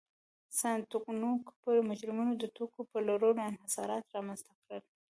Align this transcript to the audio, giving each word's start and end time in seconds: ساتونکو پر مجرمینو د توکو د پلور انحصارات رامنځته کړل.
ساتونکو 0.59 1.49
پر 1.61 1.75
مجرمینو 1.89 2.33
د 2.37 2.43
توکو 2.55 2.79
د 2.85 2.89
پلور 2.91 3.23
انحصارات 3.49 4.03
رامنځته 4.15 4.51
کړل. 4.61 4.83